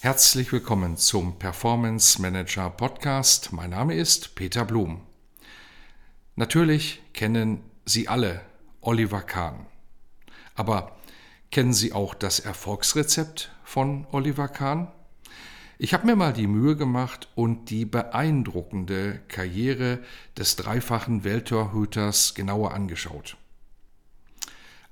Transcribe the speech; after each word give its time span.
Herzlich 0.00 0.52
willkommen 0.52 0.96
zum 0.96 1.40
Performance 1.40 2.22
Manager 2.22 2.70
Podcast. 2.70 3.52
Mein 3.52 3.70
Name 3.70 3.96
ist 3.96 4.36
Peter 4.36 4.64
Blum. 4.64 5.00
Natürlich 6.36 7.02
kennen 7.14 7.64
Sie 7.84 8.06
alle 8.06 8.42
Oliver 8.80 9.22
Kahn. 9.22 9.66
Aber 10.54 10.96
kennen 11.50 11.72
Sie 11.72 11.92
auch 11.92 12.14
das 12.14 12.38
Erfolgsrezept 12.38 13.50
von 13.64 14.06
Oliver 14.12 14.46
Kahn? 14.46 14.86
Ich 15.78 15.94
habe 15.94 16.06
mir 16.06 16.14
mal 16.14 16.32
die 16.32 16.46
Mühe 16.46 16.76
gemacht 16.76 17.26
und 17.34 17.68
die 17.68 17.84
beeindruckende 17.84 19.20
Karriere 19.26 19.98
des 20.36 20.54
dreifachen 20.54 21.24
Welttorhüters 21.24 22.36
genauer 22.36 22.72
angeschaut. 22.72 23.36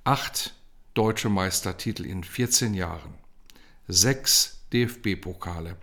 Acht 0.02 0.52
deutsche 0.95 1.29
Meistertitel 1.29 2.04
in 2.04 2.24
14 2.24 2.74
Jahren, 2.74 3.15
sechs 3.87 4.55
DFB-Pokale, 4.73 5.77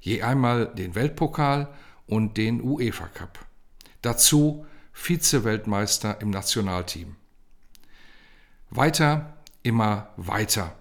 je 0.00 0.22
einmal 0.22 0.66
den 0.74 0.94
Weltpokal 0.94 1.72
und 2.06 2.36
den 2.36 2.62
UEFA 2.62 3.06
Cup. 3.08 3.38
Dazu 4.02 4.66
Vize-Weltmeister 4.92 6.20
im 6.20 6.30
Nationalteam. 6.30 7.16
Weiter, 8.70 9.36
immer 9.62 10.10
weiter. 10.16 10.76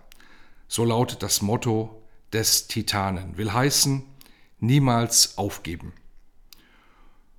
So 0.67 0.86
lautet 0.86 1.23
das 1.23 1.42
Motto 1.42 2.03
des 2.34 2.67
Titanen. 2.67 3.38
Will 3.38 3.52
heißen, 3.52 4.03
niemals 4.59 5.38
aufgeben. 5.38 5.94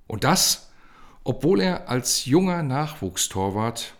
Und 0.07 0.23
das, 0.23 0.69
obwohl 1.23 1.61
er 1.61 1.89
als 1.89 2.25
junger 2.25 2.63
Nachwuchstorwart 2.63 3.95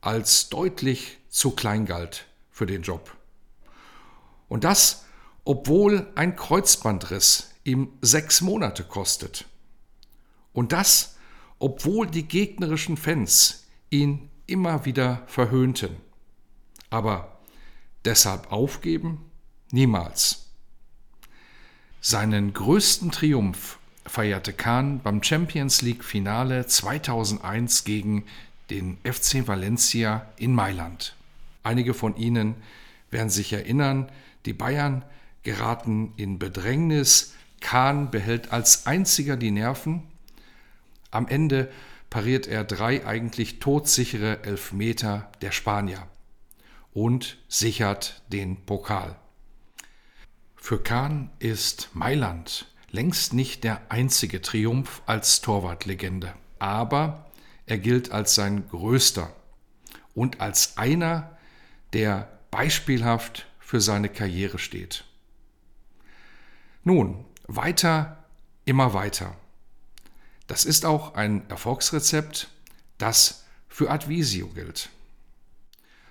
als 0.00 0.50
deutlich 0.50 1.18
zu 1.30 1.52
klein 1.52 1.86
galt 1.86 2.26
für 2.50 2.66
den 2.66 2.82
Job. 2.82 3.16
Und 4.48 4.64
das, 4.64 5.03
obwohl 5.44 6.10
ein 6.14 6.36
Kreuzbandriss 6.36 7.54
ihm 7.64 7.92
sechs 8.00 8.40
Monate 8.40 8.84
kostet. 8.84 9.46
Und 10.52 10.72
das, 10.72 11.16
obwohl 11.58 12.06
die 12.06 12.26
gegnerischen 12.26 12.96
Fans 12.96 13.64
ihn 13.90 14.30
immer 14.46 14.84
wieder 14.84 15.22
verhöhnten. 15.26 15.96
Aber 16.90 17.38
deshalb 18.04 18.52
aufgeben? 18.52 19.30
Niemals. 19.70 20.50
Seinen 22.00 22.52
größten 22.52 23.10
Triumph 23.10 23.78
feierte 24.06 24.52
Kahn 24.52 25.00
beim 25.00 25.22
Champions 25.22 25.80
League 25.80 26.04
Finale 26.04 26.66
2001 26.66 27.84
gegen 27.84 28.24
den 28.70 28.98
FC 29.04 29.46
Valencia 29.48 30.26
in 30.36 30.54
Mailand. 30.54 31.16
Einige 31.62 31.94
von 31.94 32.16
Ihnen 32.16 32.56
werden 33.10 33.30
sich 33.30 33.52
erinnern, 33.52 34.10
die 34.44 34.52
Bayern 34.52 35.04
geraten 35.44 36.12
in 36.16 36.38
Bedrängnis. 36.38 37.34
Kahn 37.60 38.10
behält 38.10 38.52
als 38.52 38.86
einziger 38.86 39.36
die 39.36 39.50
Nerven. 39.50 40.02
Am 41.10 41.28
Ende 41.28 41.70
pariert 42.10 42.46
er 42.46 42.64
drei 42.64 43.06
eigentlich 43.06 43.60
todsichere 43.60 44.42
Elfmeter 44.42 45.30
der 45.40 45.52
Spanier 45.52 46.06
und 46.92 47.38
sichert 47.48 48.22
den 48.28 48.64
Pokal. 48.66 49.16
Für 50.56 50.82
Kahn 50.82 51.30
ist 51.38 51.90
Mailand 51.92 52.66
längst 52.90 53.32
nicht 53.32 53.64
der 53.64 53.82
einzige 53.90 54.40
Triumph 54.40 55.02
als 55.04 55.40
Torwartlegende, 55.40 56.32
aber 56.58 57.26
er 57.66 57.78
gilt 57.78 58.12
als 58.12 58.34
sein 58.34 58.68
größter 58.68 59.34
und 60.14 60.40
als 60.40 60.78
einer, 60.78 61.36
der 61.92 62.28
beispielhaft 62.50 63.46
für 63.58 63.80
seine 63.80 64.08
Karriere 64.08 64.58
steht. 64.58 65.04
Nun, 66.84 67.24
weiter, 67.46 68.24
immer 68.66 68.92
weiter. 68.92 69.34
Das 70.46 70.66
ist 70.66 70.84
auch 70.84 71.14
ein 71.14 71.48
Erfolgsrezept, 71.48 72.50
das 72.98 73.44
für 73.68 73.90
Advisio 73.90 74.48
gilt. 74.48 74.90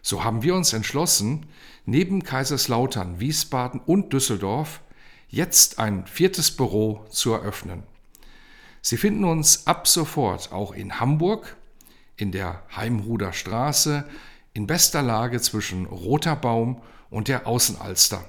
So 0.02 0.24
haben 0.24 0.42
wir 0.42 0.56
uns 0.56 0.74
entschlossen, 0.74 1.46
neben 1.86 2.24
Kaiserslautern, 2.24 3.20
Wiesbaden 3.20 3.80
und 3.80 4.12
Düsseldorf 4.12 4.82
jetzt 5.30 5.78
ein 5.78 6.08
viertes 6.08 6.52
Büro 6.56 7.06
zu 7.10 7.34
eröffnen. 7.34 7.84
Sie 8.82 8.98
finden 8.98 9.24
uns 9.24 9.68
ab 9.68 9.88
sofort 9.88 10.52
auch 10.52 10.74
in 10.74 11.00
Hamburg, 11.00 11.56
in 12.18 12.32
der 12.32 12.64
Heimruder 12.76 13.32
Straße, 13.32 14.06
in 14.54 14.68
bester 14.68 15.04
Lage 15.04 15.40
zwischen 15.40 15.86
Roter 15.86 16.36
Baum 16.36 16.82
und 17.10 17.28
der 17.28 17.48
Außenalster. 17.48 18.28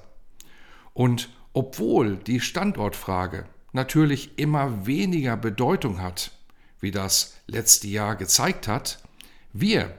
Und 0.92 1.30
obwohl 1.54 2.16
die 2.16 2.40
Standortfrage 2.40 3.46
natürlich 3.72 4.38
immer 4.38 4.86
weniger 4.86 5.36
Bedeutung 5.36 6.02
hat, 6.02 6.32
wie 6.80 6.90
das 6.90 7.36
letzte 7.46 7.88
Jahr 7.88 8.16
gezeigt 8.16 8.68
hat, 8.68 8.98
wir 9.52 9.96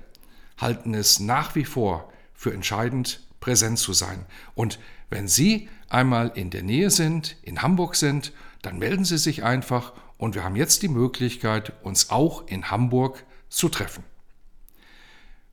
halten 0.58 0.94
es 0.94 1.20
nach 1.20 1.56
wie 1.56 1.66
vor 1.66 2.12
für 2.34 2.54
entscheidend, 2.54 3.22
präsent 3.40 3.80
zu 3.80 3.94
sein. 3.94 4.26
Und 4.54 4.80
wenn 5.10 5.28
Sie 5.28 5.70
einmal 5.90 6.32
in 6.36 6.50
der 6.50 6.64
Nähe 6.64 6.90
sind, 6.90 7.38
in 7.42 7.62
Hamburg 7.62 7.96
sind, 7.96 8.34
dann 8.62 8.78
melden 8.78 9.06
Sie 9.06 9.18
sich 9.18 9.44
einfach 9.44 9.94
und 10.18 10.36
wir 10.36 10.44
haben 10.44 10.56
jetzt 10.56 10.82
die 10.82 10.88
Möglichkeit, 10.88 11.74
uns 11.84 12.10
auch 12.10 12.48
in 12.48 12.70
Hamburg 12.70 13.24
zu 13.50 13.70
treffen. 13.70 14.04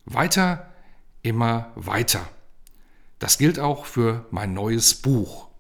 Weiter, 0.05 0.73
immer 1.23 1.71
weiter. 1.75 2.29
Das 3.19 3.39
gilt 3.39 3.61
auch 3.61 3.87
für 3.87 4.27
mein 4.31 4.53
neues 4.53 4.95
Buch. 4.95 5.52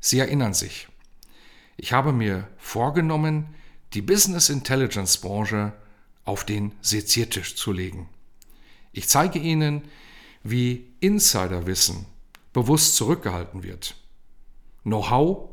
Sie 0.00 0.18
erinnern 0.18 0.54
sich. 0.54 0.88
Ich 1.76 1.92
habe 1.92 2.12
mir 2.12 2.48
vorgenommen, 2.56 3.54
die 3.94 4.02
Business 4.02 4.48
Intelligence 4.48 5.18
Branche 5.18 5.72
auf 6.24 6.44
den 6.44 6.72
Seziertisch 6.82 7.56
zu 7.56 7.72
legen. 7.72 8.08
Ich 8.92 9.08
zeige 9.08 9.38
Ihnen, 9.38 9.82
wie 10.42 10.92
Insiderwissen 11.00 12.06
bewusst 12.52 12.96
zurückgehalten 12.96 13.62
wird. 13.62 13.96
Know-how, 14.82 15.50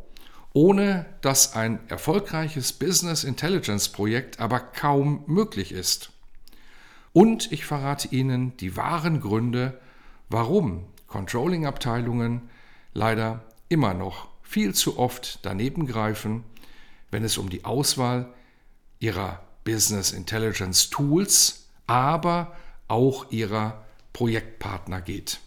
ohne 0.53 1.05
dass 1.21 1.53
ein 1.53 1.79
erfolgreiches 1.89 2.73
Business 2.73 3.23
Intelligence 3.23 3.89
Projekt 3.89 4.39
aber 4.39 4.59
kaum 4.59 5.23
möglich 5.27 5.71
ist. 5.71 6.11
Und 7.13 7.51
ich 7.51 7.65
verrate 7.65 8.09
Ihnen 8.09 8.57
die 8.57 8.75
wahren 8.75 9.21
Gründe, 9.21 9.79
warum 10.29 10.85
Controlling-Abteilungen 11.07 12.49
leider 12.93 13.45
immer 13.69 13.93
noch 13.93 14.34
viel 14.45 14.73
zu 14.73 14.97
oft 14.97 15.39
daneben 15.41 15.87
greifen, 15.87 16.43
wenn 17.11 17.23
es 17.23 17.37
um 17.37 17.49
die 17.49 17.65
Auswahl 17.65 18.33
ihrer 18.99 19.43
Business 19.63 20.11
Intelligence 20.11 20.89
Tools, 20.89 21.67
aber 21.87 22.55
auch 22.87 23.31
ihrer 23.31 23.83
Projektpartner 24.13 25.01
geht. 25.01 25.39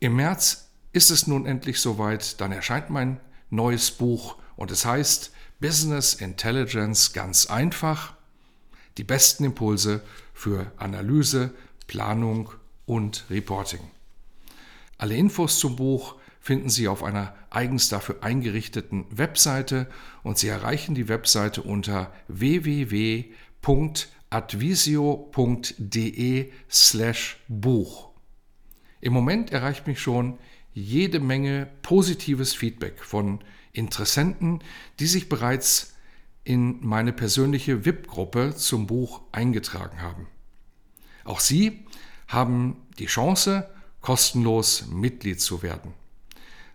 Im 0.00 0.16
März 0.16 0.68
ist 0.92 1.10
es 1.10 1.26
nun 1.26 1.46
endlich 1.46 1.80
soweit, 1.80 2.40
dann 2.40 2.52
erscheint 2.52 2.90
mein 2.90 3.20
neues 3.48 3.90
Buch 3.90 4.36
und 4.56 4.70
es 4.70 4.84
heißt 4.84 5.32
Business 5.60 6.14
Intelligence 6.14 7.12
ganz 7.12 7.46
einfach, 7.46 8.14
die 8.98 9.04
besten 9.04 9.44
Impulse 9.44 10.02
für 10.34 10.72
Analyse, 10.76 11.54
Planung 11.86 12.50
und 12.86 13.24
Reporting. 13.30 13.80
Alle 14.98 15.16
Infos 15.16 15.58
zum 15.58 15.76
Buch 15.76 16.16
finden 16.40 16.70
Sie 16.70 16.88
auf 16.88 17.04
einer 17.04 17.34
eigens 17.50 17.88
dafür 17.90 18.22
eingerichteten 18.22 19.04
Webseite 19.10 19.86
und 20.22 20.38
Sie 20.38 20.48
erreichen 20.48 20.94
die 20.94 21.08
Webseite 21.08 21.62
unter 21.62 22.12
www.advisio.de 22.28 23.32
slash 26.70 27.36
Buch. 27.48 28.08
Im 29.02 29.12
Moment 29.12 29.52
erreicht 29.52 29.86
mich 29.86 30.00
schon 30.00 30.38
jede 30.72 31.20
Menge 31.20 31.68
positives 31.82 32.54
Feedback 32.54 33.04
von 33.04 33.40
Interessenten, 33.72 34.62
die 34.98 35.06
sich 35.06 35.28
bereits 35.28 35.94
in 36.44 36.78
meine 36.84 37.12
persönliche 37.12 37.84
VIP-Gruppe 37.84 38.54
zum 38.56 38.86
Buch 38.86 39.20
eingetragen 39.32 40.00
haben. 40.00 40.26
Auch 41.24 41.40
Sie 41.40 41.84
haben 42.28 42.76
die 42.98 43.06
Chance, 43.06 43.68
kostenlos 44.00 44.86
Mitglied 44.86 45.40
zu 45.40 45.62
werden. 45.62 45.92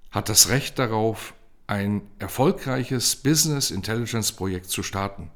hat 0.10 0.30
das 0.30 0.50
Recht 0.50 0.80
darauf, 0.80 1.36
ein 1.68 2.02
erfolgreiches 2.20 3.16
Business 3.16 3.72
Intelligence 3.72 4.32
Projekt 4.32 4.70
zu 4.70 4.84
starten. 4.84 5.32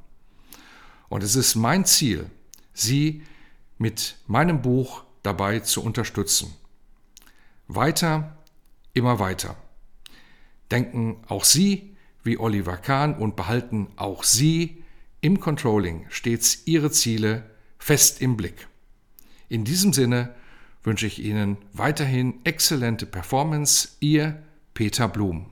Und 1.10 1.24
es 1.24 1.36
ist 1.36 1.56
mein 1.56 1.86
Ziel, 1.86 2.30
Sie 2.80 3.24
mit 3.78 4.18
meinem 4.28 4.62
Buch 4.62 5.04
dabei 5.24 5.60
zu 5.60 5.84
unterstützen. 5.84 6.54
Weiter, 7.68 8.38
immer 8.94 9.20
weiter. 9.20 9.56
Denken 10.72 11.18
auch 11.28 11.44
Sie 11.44 11.96
wie 12.24 12.38
Oliver 12.38 12.78
Kahn 12.78 13.16
und 13.16 13.36
behalten 13.36 13.88
auch 13.96 14.24
Sie 14.24 14.84
im 15.22 15.40
Controlling 15.40 16.06
stets 16.10 16.64
Ihre 16.66 16.92
Ziele 16.92 17.50
fest 17.80 18.22
im 18.22 18.38
Blick. 18.38 18.68
In 19.50 19.64
diesem 19.64 19.94
Sinne 19.94 20.36
wünsche 20.84 21.08
ich 21.08 21.20
Ihnen 21.20 21.58
weiterhin 21.74 22.40
exzellente 22.44 23.06
Performance. 23.06 23.90
Ihr 24.00 24.44
Peter 24.74 25.08
Blum. 25.08 25.50